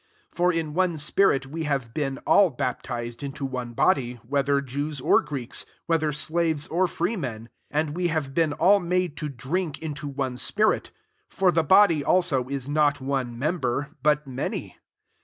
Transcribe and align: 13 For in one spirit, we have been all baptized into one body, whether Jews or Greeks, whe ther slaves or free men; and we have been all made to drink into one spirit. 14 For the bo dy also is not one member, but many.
13 0.31 0.31
For 0.35 0.51
in 0.51 0.73
one 0.73 0.97
spirit, 0.97 1.45
we 1.45 1.65
have 1.65 1.93
been 1.93 2.17
all 2.25 2.49
baptized 2.49 3.21
into 3.21 3.45
one 3.45 3.73
body, 3.73 4.13
whether 4.27 4.59
Jews 4.59 4.99
or 4.99 5.21
Greeks, 5.21 5.63
whe 5.85 5.99
ther 5.99 6.11
slaves 6.11 6.65
or 6.69 6.87
free 6.87 7.15
men; 7.15 7.49
and 7.69 7.91
we 7.91 8.07
have 8.07 8.33
been 8.33 8.53
all 8.53 8.79
made 8.79 9.15
to 9.17 9.29
drink 9.29 9.77
into 9.77 10.07
one 10.07 10.37
spirit. 10.37 10.89
14 11.27 11.27
For 11.29 11.51
the 11.51 11.63
bo 11.63 11.85
dy 11.85 12.03
also 12.03 12.49
is 12.49 12.67
not 12.67 12.99
one 12.99 13.37
member, 13.37 13.91
but 14.01 14.25
many. 14.25 14.75